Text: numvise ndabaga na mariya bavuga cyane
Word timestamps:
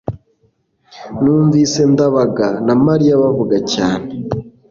numvise 1.21 1.81
ndabaga 1.93 2.47
na 2.65 2.75
mariya 2.85 3.13
bavuga 3.23 3.57
cyane 3.73 4.09